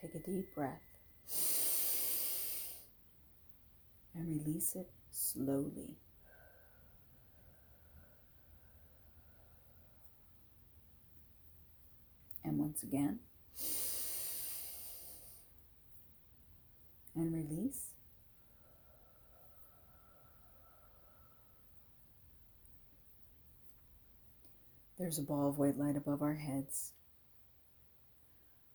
[0.00, 0.80] Take a deep breath
[4.14, 5.96] and release it slowly.
[12.44, 13.18] And once again,
[17.18, 17.88] and release.
[24.98, 26.92] There's a ball of white light above our heads.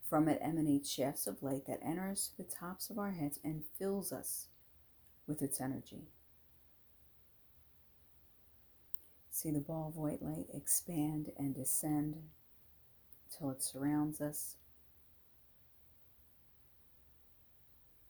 [0.10, 3.40] From it emanate shafts of light that enter us to the tops of our heads
[3.44, 4.48] and fills us
[5.26, 6.10] with its energy.
[9.32, 12.18] See the ball of white light expand and descend
[13.26, 14.58] until it surrounds us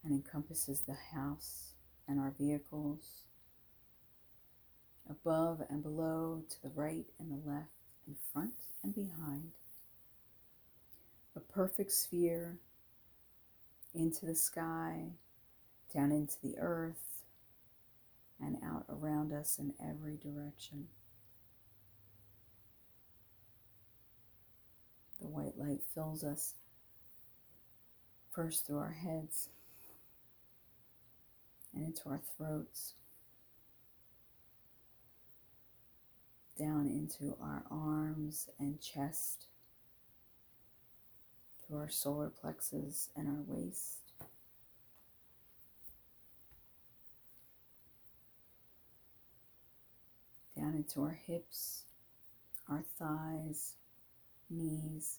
[0.03, 1.75] and encompasses the house
[2.07, 3.21] and our vehicles,
[5.09, 7.69] above and below, to the right and the left,
[8.05, 9.51] in front and behind.
[11.35, 12.57] A perfect sphere
[13.93, 15.13] into the sky,
[15.93, 17.23] down into the earth,
[18.39, 20.87] and out around us in every direction.
[25.21, 26.55] The white light fills us
[28.31, 29.49] first through our heads
[31.73, 32.93] and into our throats,
[36.59, 39.47] down into our arms and chest,
[41.73, 43.97] through our solar plexus and our waist.
[50.55, 51.85] Down into our hips,
[52.69, 53.73] our thighs,
[54.51, 55.17] knees,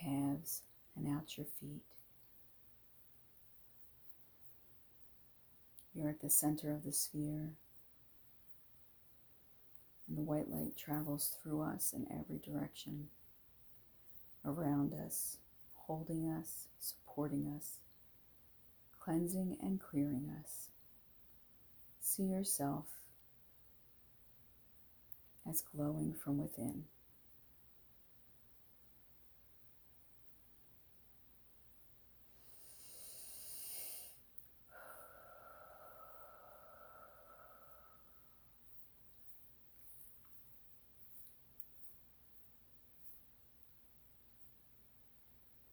[0.00, 0.62] calves,
[0.96, 1.82] and out your feet.
[5.92, 7.54] You're at the center of the sphere,
[10.08, 13.08] and the white light travels through us in every direction,
[14.44, 15.38] around us,
[15.90, 17.78] holding us, supporting us,
[19.00, 20.68] cleansing and clearing us.
[22.00, 22.84] See yourself
[25.48, 26.84] as glowing from within.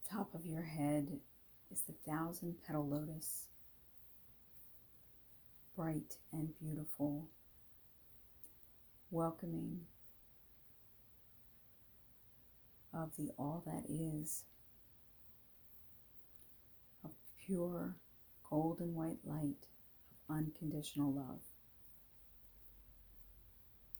[0.09, 1.19] Top of your head
[1.71, 3.47] is the thousand petal lotus,
[5.75, 7.27] bright and beautiful,
[9.11, 9.81] welcoming
[12.93, 14.45] of the all that is,
[17.03, 17.11] of
[17.45, 17.95] pure
[18.49, 19.67] golden white light
[20.29, 21.41] of unconditional love.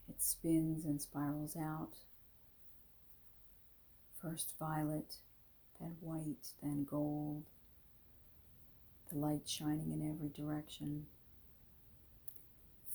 [0.07, 1.97] It spins and spirals out,
[4.21, 5.17] first violet
[5.79, 7.43] then white, then gold,
[9.11, 11.05] the light shining in every direction,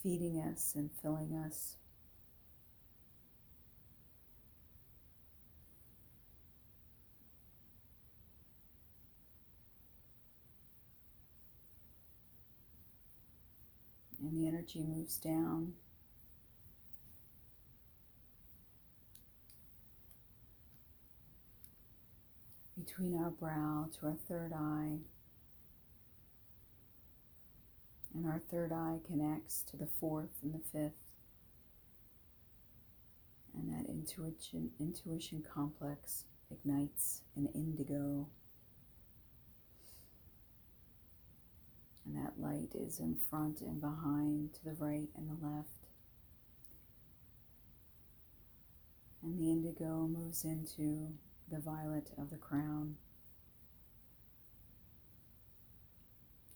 [0.02, 1.76] feeding us and filling us.
[14.20, 15.72] And the energy moves down
[22.84, 24.98] between our brow to our third eye.
[28.14, 31.04] And our third eye connects to the fourth and the fifth.
[33.54, 38.26] And that intuition, intuition complex ignites an indigo.
[42.04, 45.68] And that light is in front and behind, to the right and the left.
[49.22, 51.12] And the indigo moves into
[51.52, 52.96] the violet of the crown.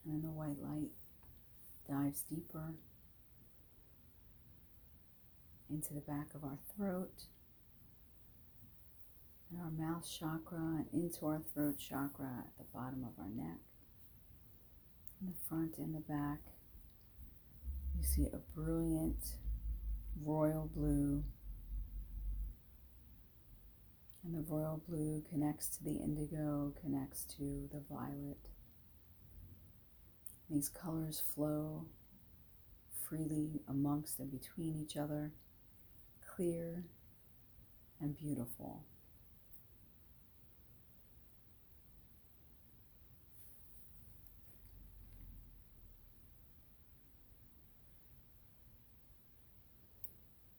[0.04, 0.92] And then the white light
[1.86, 2.72] dives deeper
[5.68, 7.24] into the back of our throat
[9.50, 13.58] and our mouth chakra and into our throat chakra at the bottom of our neck.
[15.20, 16.40] In the front and the back,
[17.98, 19.32] you see a brilliant
[20.24, 21.22] royal blue
[24.26, 28.38] and the royal blue connects to the indigo, connects to the violet.
[30.50, 31.86] These colors flow
[33.08, 35.30] freely amongst and between each other,
[36.34, 36.82] clear
[38.00, 38.82] and beautiful.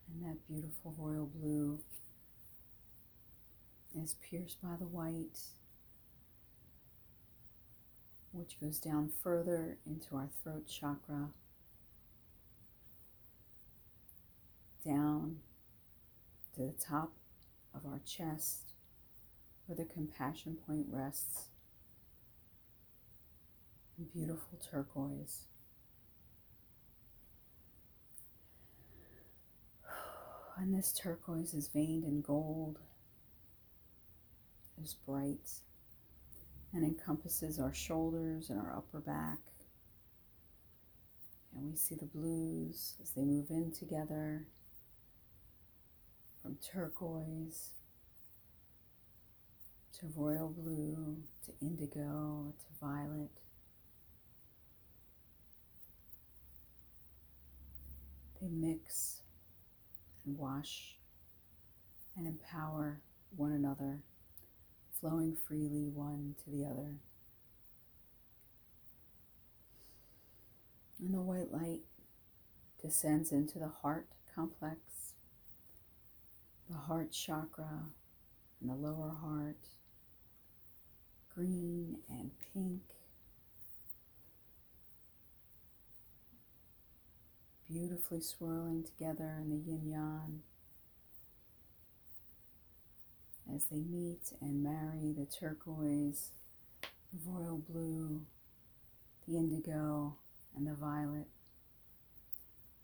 [0.10, 1.80] And that beautiful royal blue
[3.96, 5.40] is pierced by the white
[8.38, 11.30] which goes down further into our throat chakra,
[14.86, 15.38] down
[16.56, 17.14] to the top
[17.74, 18.74] of our chest
[19.66, 21.48] where the compassion point rests
[23.98, 25.46] in beautiful turquoise.
[30.60, 32.80] And this turquoise is veined in gold.
[34.84, 35.50] Is bright
[36.72, 39.40] and encompasses our shoulders and our upper back.
[41.56, 44.46] And we see the blues as they move in together
[46.42, 47.72] from turquoise
[50.00, 53.32] to royal blue to indigo to violet.
[58.40, 59.22] They mix
[60.24, 60.98] and wash
[62.16, 63.02] and empower
[63.36, 64.04] one another
[65.00, 66.98] flowing freely one to the other.
[71.00, 71.82] And the white light
[72.82, 75.14] descends into the heart complex,
[76.70, 77.92] the heart chakra,
[78.60, 79.58] and the lower heart,
[81.34, 82.82] green and pink.
[87.68, 90.42] Beautifully swirling together in the yin yang.
[93.54, 95.14] As they meet and marry.
[95.18, 96.32] The turquoise,
[96.82, 98.26] the royal blue,
[99.28, 100.16] the indigo,
[100.56, 101.28] and the violet,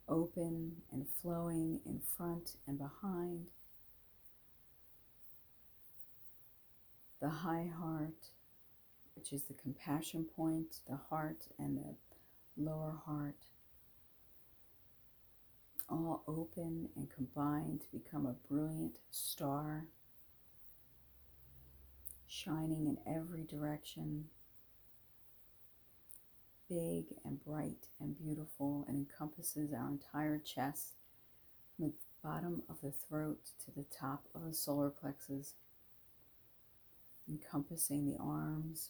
[0.07, 3.51] open and flowing in front and behind.
[7.21, 8.27] The high heart,
[9.15, 11.95] which is the compassion point, the heart and the
[12.57, 13.45] lower heart,
[15.89, 19.85] all open and combined to become a brilliant star
[22.33, 24.25] shining in every direction,
[26.67, 30.93] big and bright and beautiful, and encompasses our entire chest
[31.75, 31.93] from the
[32.23, 35.53] bottom of the throat to the top of the solar plexus,
[37.29, 38.89] encompassing the arms.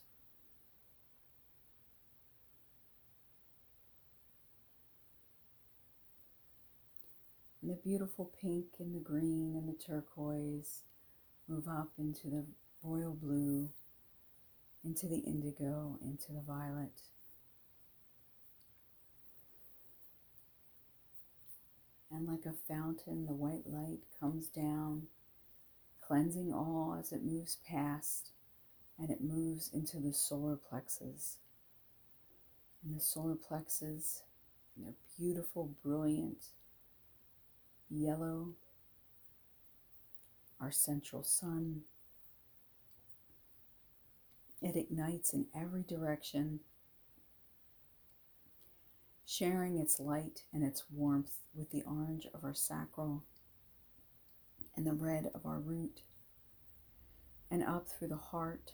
[7.61, 10.83] And the beautiful pink and the green and the turquoise
[11.47, 12.45] move up into the
[12.83, 13.69] royal blue
[14.83, 17.01] into the indigo, into the violet.
[22.11, 25.07] And like a fountain, the white light comes down,
[26.05, 28.31] cleansing all as it moves past,
[28.99, 31.37] and it moves into the solar plexus.
[32.83, 34.21] And the solar plexus,
[34.75, 36.49] and their beautiful, brilliant
[37.89, 38.49] yellow,
[40.59, 41.81] our central sun,
[44.63, 46.61] it ignites in every direction,
[49.25, 53.23] sharing its light and its warmth with the orange of our sacral
[54.75, 56.01] and the red of our root,
[57.51, 58.73] and up through the heart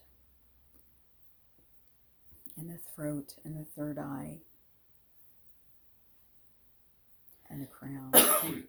[2.56, 4.40] and the throat and the third eye
[7.50, 8.12] and the crown.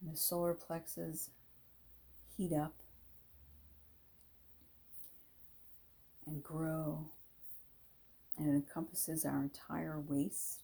[0.00, 1.30] and the solar plexus
[2.36, 2.74] heat up
[6.28, 7.06] and grow.
[8.36, 10.62] And it encompasses our entire waist,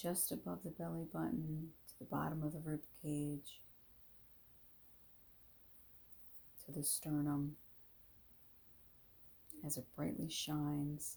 [0.00, 3.60] just above the belly button to the bottom of the rib cage,
[6.64, 7.56] to the sternum,
[9.64, 11.16] as it brightly shines.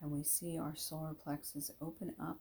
[0.00, 2.38] And we see our solar plexus open up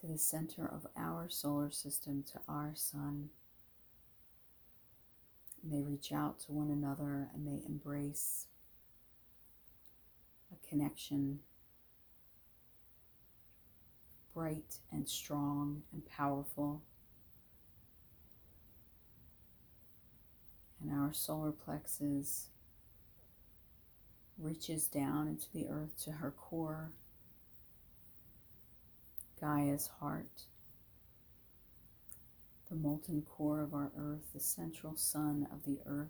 [0.00, 3.30] to the center of our solar system, to our sun.
[5.62, 8.46] And they reach out to one another and they embrace
[10.52, 11.40] a connection,
[14.34, 16.82] bright and strong and powerful.
[20.82, 22.46] And our solar plexus
[24.38, 26.90] reaches down into the earth to her core,
[29.38, 30.44] Gaia's heart
[32.70, 36.08] the molten core of our earth, the central sun of the earth,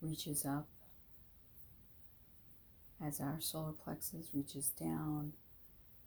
[0.00, 0.66] reaches up
[3.04, 5.32] as our solar plexus reaches down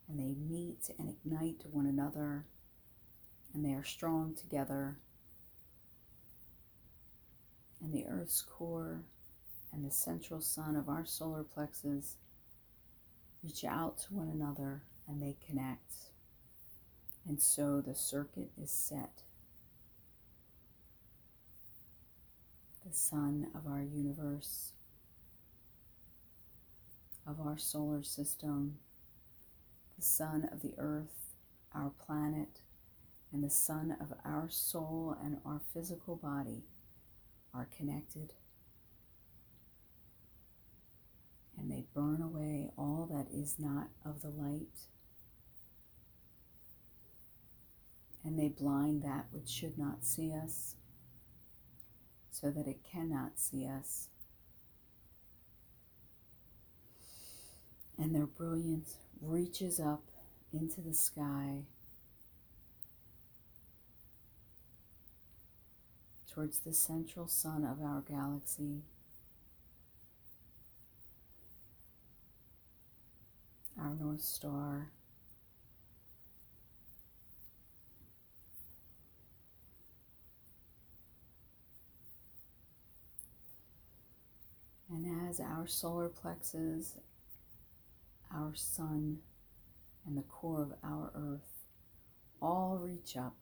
[0.08, 2.46] and they meet and ignite one another
[3.54, 4.98] and they are strong together.
[7.82, 9.02] And the earth's core
[9.72, 12.16] and the central sun of our solar plexus
[13.44, 15.94] reach out to one another and they connect
[17.28, 19.24] And so the circuit is set.
[22.86, 24.72] The sun of our universe,
[27.28, 28.78] of our solar system,
[29.98, 31.36] the sun of the earth,
[31.76, 32.62] our planet,
[33.34, 36.64] and the sun of our soul and our physical body
[37.54, 38.34] are connected.
[41.58, 44.88] And they burn away all that is not of the light.
[48.28, 50.76] And they blind that which should not see us
[52.30, 54.10] so that it cannot see us.
[57.98, 60.04] And their brilliance reaches up
[60.52, 61.62] into the sky
[66.30, 68.82] towards the central sun of our galaxy.
[73.80, 74.90] Our North Star.
[84.90, 86.98] And as our solar plexus,
[88.34, 89.20] our sun,
[90.06, 91.66] and the core of our earth
[92.42, 93.36] all reach up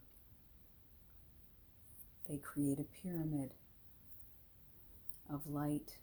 [2.28, 3.52] they create a pyramid
[5.32, 5.98] of light.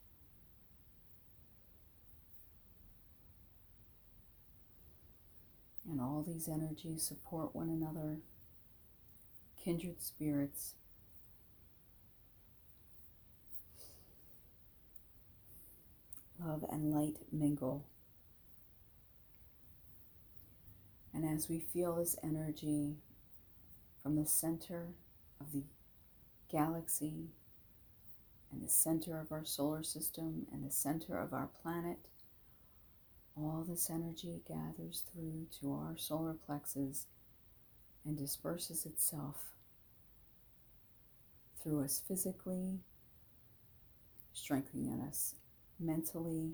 [5.91, 8.19] And all these energies support one another,
[9.63, 10.75] kindred spirits.
[16.45, 17.85] Love and light mingle.
[21.15, 22.97] And as we feel this energy
[24.03, 24.89] from the center
[25.41, 25.63] of the
[26.51, 27.29] galaxy
[28.51, 31.99] and the center of our solar system and the center of our planet,
[33.37, 37.07] all this energy gathers through to our solar plexus
[38.05, 39.37] and disperses itself
[41.63, 42.81] through us physically,
[44.33, 45.35] strengthening us
[45.83, 46.53] mentally,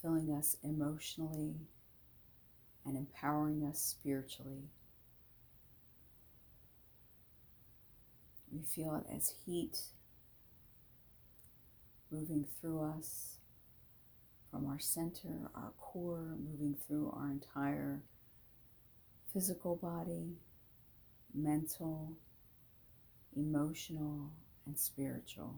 [0.00, 1.56] filling us emotionally,
[2.84, 4.70] and empowering us spiritually.
[8.52, 9.76] We feel it as heat
[12.10, 13.38] moving through us
[14.50, 18.02] from our center, our core, moving through our entire
[19.32, 20.36] physical body,
[21.34, 22.12] mental,
[23.36, 24.30] emotional,
[24.64, 25.56] and spiritual.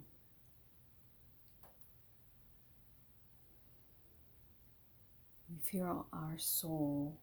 [5.49, 7.17] We feel our soul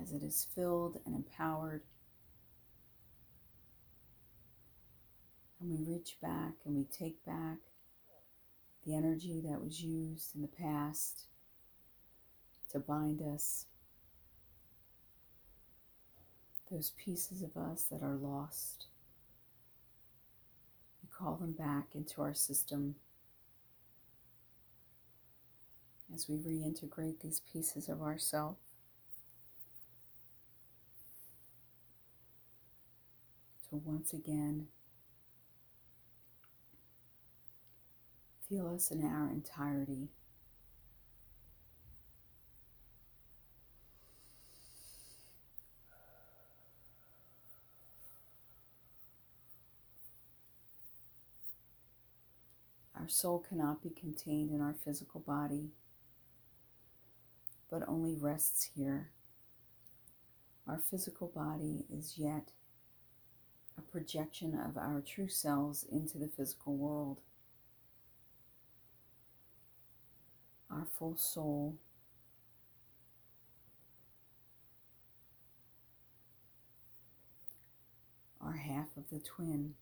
[0.00, 1.82] as it is filled and empowered
[5.60, 7.58] And we reach back and we take back
[8.86, 11.26] the energy that was used in the past
[12.70, 13.66] to bind us,
[16.70, 18.86] those pieces of us that are lost.
[21.02, 22.94] We call them back into our system
[26.14, 28.56] as we reintegrate these pieces of ourself.
[33.70, 34.68] So once again,
[38.48, 40.08] Feel us in our entirety.
[52.94, 55.70] Our soul cannot be contained in our physical body,
[57.70, 59.10] but only rests here.
[60.66, 62.52] Our physical body is yet
[63.76, 67.20] a projection of our true selves into the physical world.
[70.70, 71.76] our full soul.
[78.40, 79.74] Our half of the twin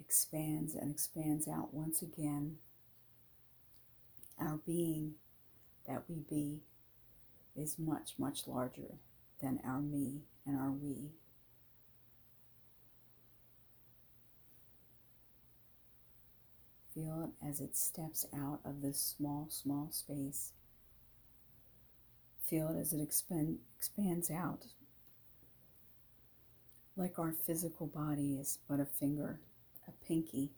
[0.00, 2.56] expands and expands out once again.
[4.38, 5.14] Our being
[5.86, 6.60] that we be
[7.56, 8.98] is much, much larger
[9.40, 11.12] than our me and our we.
[16.94, 20.52] Feel it as it steps out of this small, small space.
[22.48, 24.66] Feel it as it expand, expands out.
[26.96, 29.40] Like our physical body is but a finger,
[29.88, 30.50] a pinky,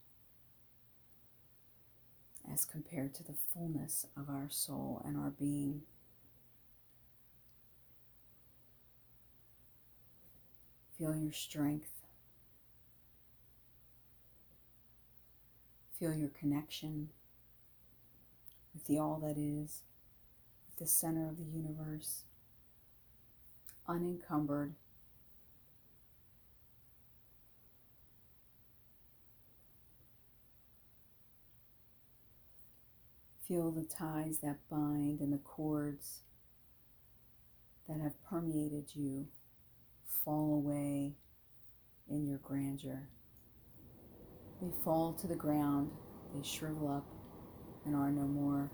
[2.53, 5.83] as compared to the fullness of our soul and our being.
[10.99, 11.97] Feel your strength
[15.99, 17.09] Feel your connection
[18.75, 19.83] with the all that is,
[20.67, 22.25] with the center of the universe,
[23.89, 24.75] unencumbered.
[33.47, 36.23] Feel the ties that bind and the cords
[37.89, 39.27] that have permeated you
[40.25, 41.15] fall away
[42.09, 43.09] in your grandeur.
[44.61, 45.93] They fall to the ground,
[46.35, 47.07] they shrivel up
[47.85, 48.73] and are no more.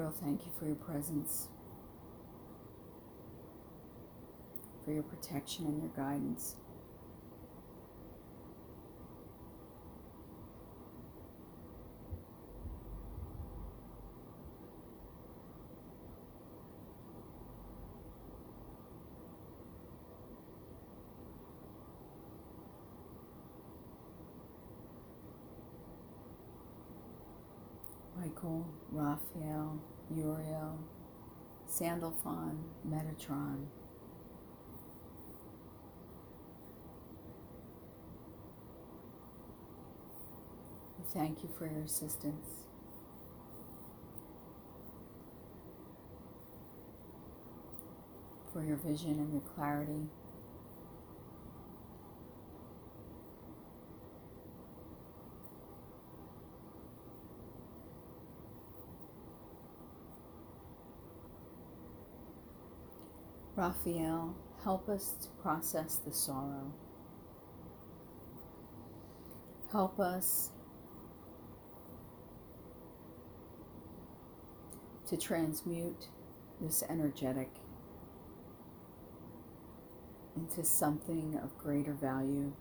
[0.00, 1.48] Gabriel, thank you for your presence,
[4.82, 6.56] for your protection and your guidance.
[28.18, 29.78] Michael, Raphael,
[30.14, 30.78] Uriel,
[31.66, 33.66] Sandalphon, Metatron.
[41.12, 42.64] Thank you for your assistance.
[48.52, 50.08] For your vision and your clarity.
[63.60, 66.72] Raphael, help us to process the sorrow.
[69.70, 70.48] Help us
[75.08, 76.08] to transmute
[76.58, 77.50] this energetic
[80.34, 82.54] into something of greater value.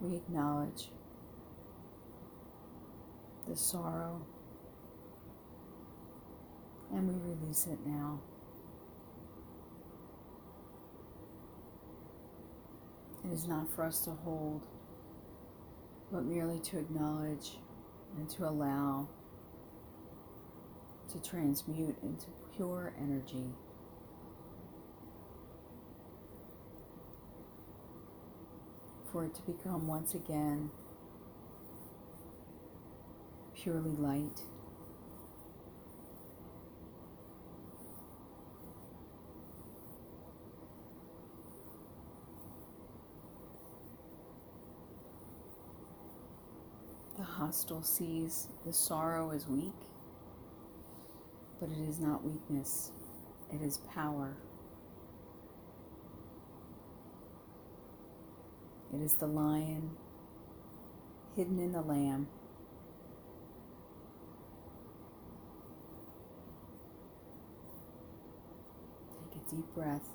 [0.00, 0.90] We acknowledge
[3.50, 4.24] the sorrow
[6.92, 8.20] and we release it now.
[13.24, 14.62] It is not for us to hold,
[16.12, 17.58] but merely to acknowledge
[18.16, 19.08] and to allow
[21.12, 23.52] to transmute into pure energy.
[29.10, 30.70] For it to become once again
[33.62, 34.40] purely light.
[47.18, 49.74] The hostile sees the sorrow as weak,
[51.60, 52.92] but it is not weakness,
[53.52, 54.36] it is power.
[58.94, 59.90] It is the lion
[61.36, 62.26] hidden in the lamb.
[69.50, 70.08] Deep breath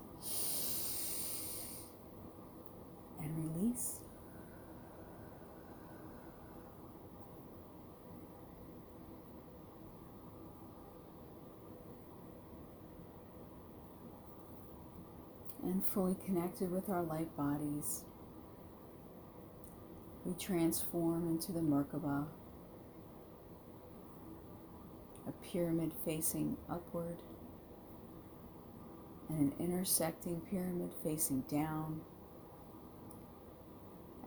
[3.21, 4.00] and release.
[15.63, 18.04] And fully connected with our light bodies,
[20.24, 22.28] we transform into the Merkaba,
[25.28, 27.17] a pyramid facing upward
[29.38, 32.02] an intersecting pyramid facing down.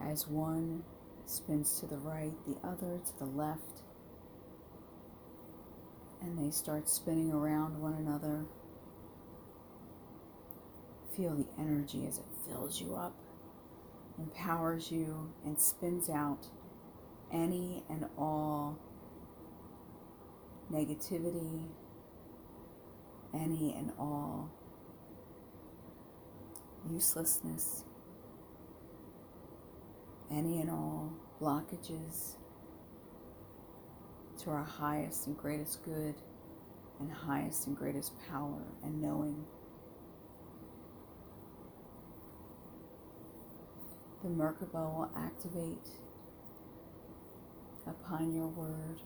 [0.00, 0.84] As one
[1.26, 3.82] spins to the right, the other to the left,
[6.20, 8.44] and they start spinning around one another.
[11.16, 13.14] Feel the energy as it fills you up,
[14.18, 16.46] empowers you, and spins out
[17.32, 18.78] any and all
[20.70, 21.64] negativity,
[23.34, 24.50] any and all
[26.92, 27.84] uselessness,
[30.30, 32.36] any and all blockages
[34.42, 36.14] to our highest and greatest good
[37.00, 39.44] and highest and greatest power and knowing.
[44.22, 45.88] The Merkaba will activate
[47.86, 49.00] upon your word.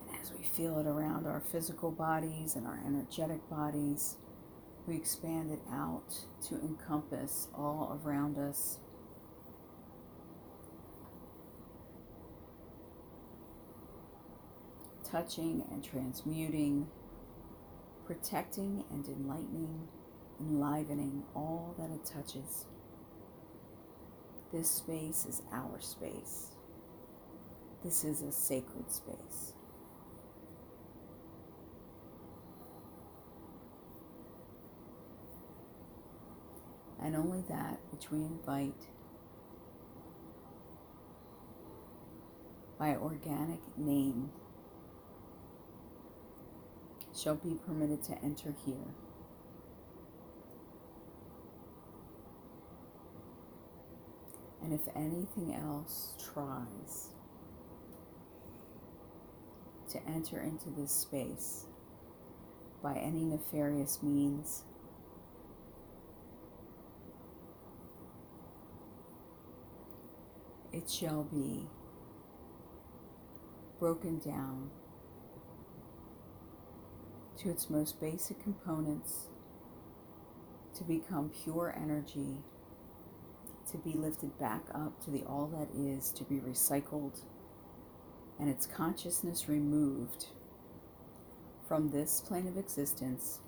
[0.00, 4.16] And As we feel it around our physical bodies and our energetic bodies,
[4.86, 8.78] we expand it out to encompass all around us.
[15.10, 16.88] Touching and transmuting,
[18.06, 19.88] protecting and enlightening,
[20.38, 22.66] enlivening all that it touches.
[24.52, 26.48] This space is our space.
[27.82, 29.53] This is a sacred space.
[37.04, 38.88] And only that which we invite
[42.78, 44.30] by organic name
[47.14, 48.94] shall be permitted to enter here.
[54.62, 57.10] And if anything else tries
[59.90, 61.66] to enter into this space
[62.82, 64.64] by any nefarious means,
[70.84, 71.66] it shall be
[73.78, 74.70] broken down
[77.38, 79.28] to its most basic components
[80.76, 82.38] to become pure energy,
[83.70, 87.20] to be lifted back up to the all that is, to be recycled,
[88.38, 90.26] and its consciousness removed
[91.66, 93.40] from this plane of existence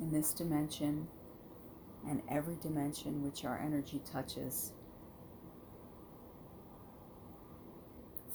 [0.00, 1.08] in this dimension
[2.08, 4.72] and every dimension which our energy touches,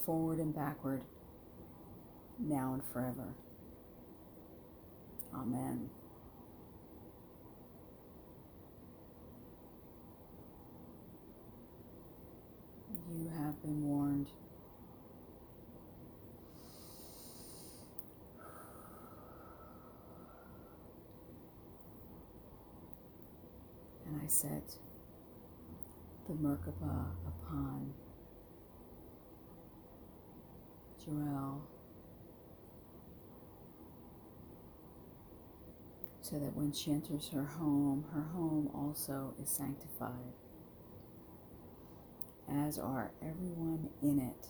[0.06, 1.04] forward and backward,
[2.40, 3.36] now and forever.
[5.34, 5.90] Amen.
[13.12, 14.30] You have been warned.
[24.30, 24.78] Set
[26.28, 27.94] the Merkaba upon
[31.04, 31.62] Jarrell
[36.22, 40.34] so that when she enters her home, her home also is sanctified,
[42.48, 44.50] as are everyone in it,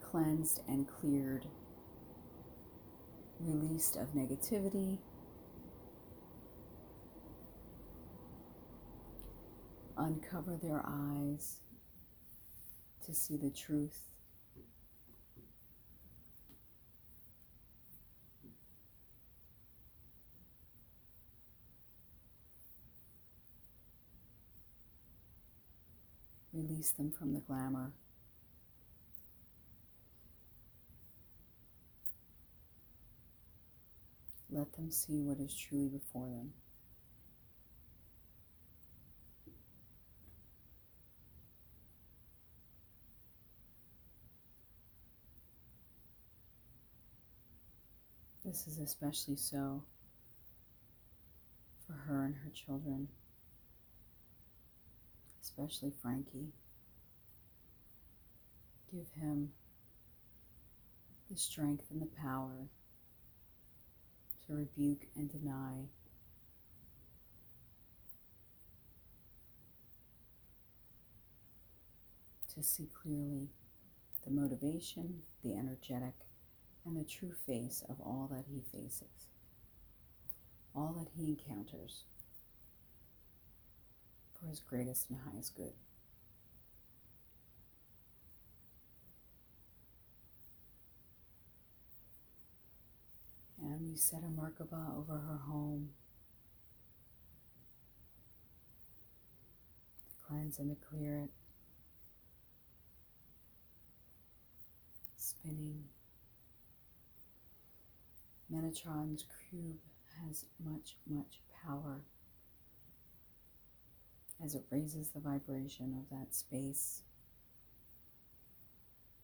[0.00, 1.46] cleansed and cleared,
[3.40, 4.98] released of negativity
[9.96, 11.60] uncover their eyes
[13.04, 14.10] to see the truth.
[26.52, 27.92] Release them from the glamour.
[34.50, 36.52] Let them see what is truly before them.
[48.44, 49.82] This is especially so
[51.86, 53.08] for her and her children,
[55.42, 56.52] especially Frankie.
[58.92, 59.52] Give him
[61.30, 62.68] the strength and the power
[64.46, 65.88] to rebuke and deny.
[72.54, 73.48] To see clearly
[74.22, 76.14] the motivation, the energetic,
[76.84, 79.28] and the true face of all that he faces,
[80.74, 82.04] all that he encounters
[84.38, 85.72] for his greatest and highest good.
[93.62, 95.88] And we set a Merkaba over her home
[100.06, 101.30] to cleanse and to clear it.
[105.16, 105.84] Spinning
[108.52, 109.78] Metatron's cube
[110.22, 112.02] has much, much power
[114.44, 117.02] as it raises the vibration of that space.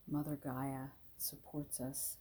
[0.08, 2.16] Mother Gaia supports us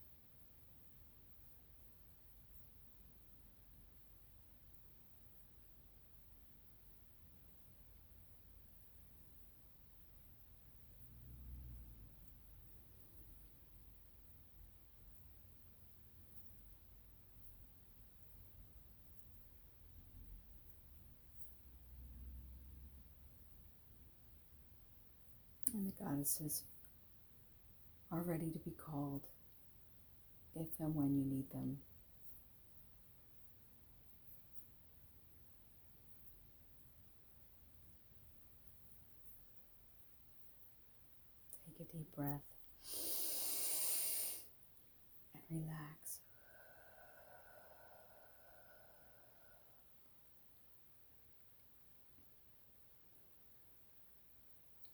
[25.89, 26.63] the goddesses
[28.11, 29.27] are ready to be called
[30.55, 31.77] if and when you need them.
[41.65, 42.41] Take a deep breath
[45.33, 46.08] and relax.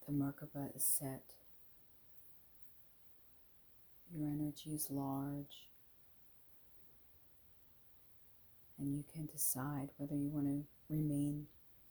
[0.05, 1.33] The Merkaba is set.
[4.13, 5.69] Your energy is large.
[8.77, 11.47] And you can decide whether you want to remain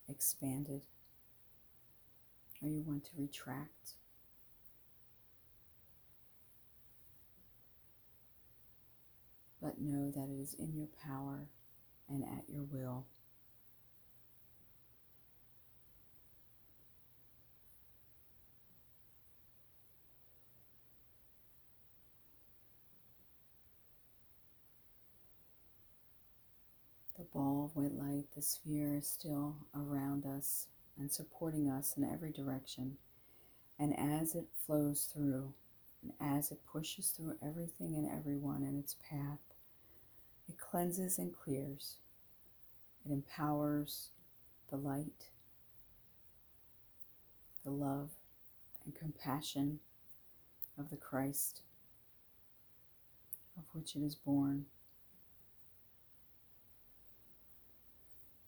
[0.09, 0.83] expanded
[2.62, 3.94] or you want to retract.
[9.61, 11.48] But know that it is in your power
[12.09, 13.07] and at your will.
[27.25, 30.67] The ball of white light, the sphere is still around us
[30.99, 32.99] and supporting us in every direction.
[33.79, 35.55] And as it flows through,
[36.03, 39.39] and as it pushes through everything and everyone in its path,
[40.51, 41.97] it cleanses and clears.
[43.07, 44.11] It empowers
[44.69, 45.31] the light,
[47.65, 48.11] the love,
[48.85, 49.81] and compassion
[50.79, 51.63] of the Christ
[53.57, 54.67] of which it is born.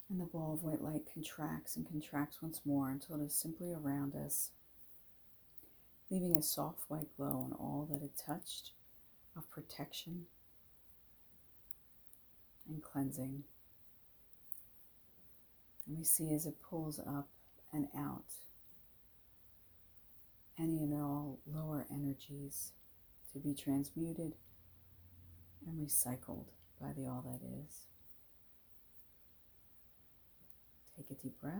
[0.09, 3.73] And the ball of white light contracts and contracts once more until it is simply
[3.73, 4.51] around us,
[6.11, 8.71] leaving a soft white glow on all that it touched
[9.37, 10.27] of protection
[12.69, 13.43] and cleansing.
[15.87, 17.29] And we see as it pulls up
[17.73, 18.25] and out
[20.59, 22.73] any and all lower energies
[23.33, 24.35] to be transmuted
[25.67, 26.47] and recycled
[26.81, 27.87] by the all that is.
[30.97, 31.53] Take a deep breath.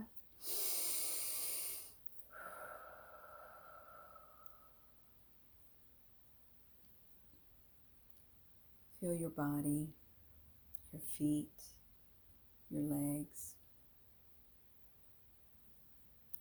[8.99, 9.89] Feel your body,
[10.91, 11.51] your feet,
[12.71, 13.53] your legs,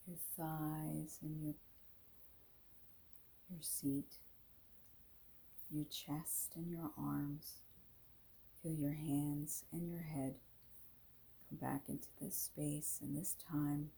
[0.06, 1.54] your thighs, and your,
[3.50, 4.14] your seat,
[5.70, 7.60] your chest and your arms.
[8.62, 10.36] Feel your hands and your head
[11.48, 13.90] come back into this space and this time,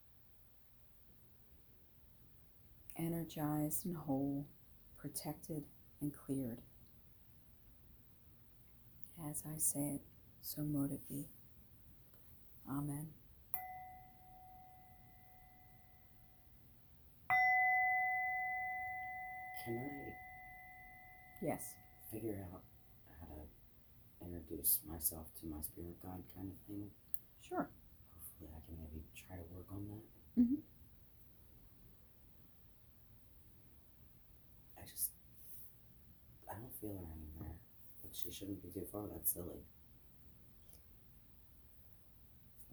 [2.99, 4.47] energized and whole,
[4.99, 5.65] protected
[6.01, 6.61] and cleared.
[9.29, 10.03] As I say it,
[10.43, 11.29] so mote it be.
[12.71, 13.09] Amen.
[19.65, 20.13] Can I
[21.41, 21.75] Yes.
[22.11, 22.63] figure out
[23.21, 26.91] how to introduce myself to my spirit guide kind of thing?
[27.41, 27.69] Sure.
[28.15, 30.43] Hopefully, I can maybe try to work on that.
[30.43, 30.63] Mhm.
[34.79, 35.11] I just,
[36.51, 37.57] I don't feel her anywhere.
[38.03, 39.07] But she shouldn't be too far.
[39.13, 39.59] That's silly.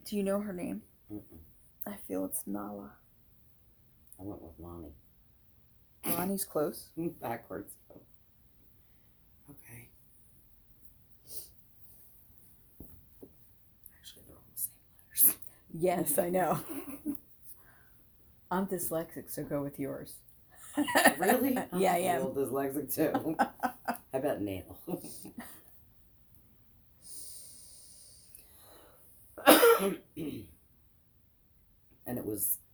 [0.06, 0.84] Do you know her name?
[1.12, 1.40] Mm-mm.
[1.88, 2.92] I feel it's Nala.
[4.20, 4.94] I went with Lonnie.
[6.06, 6.90] Lonnie's close.
[7.22, 7.74] Backwards.
[7.92, 8.02] Oh.
[9.50, 9.90] Okay.
[14.00, 14.72] Actually, they're all the same
[15.26, 15.36] letters.
[15.78, 16.60] Yes, I know.
[18.52, 20.16] I'm dyslexic, so go with yours.
[21.18, 21.58] really?
[21.74, 23.36] Yeah, I I'm a little dyslexic too.
[23.40, 24.78] How about nail.
[29.78, 29.98] and
[32.18, 32.65] it was, yeah.